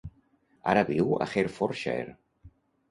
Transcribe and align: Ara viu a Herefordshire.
Ara 0.71 0.83
viu 0.89 1.13
a 1.21 1.29
Herefordshire. 1.35 2.21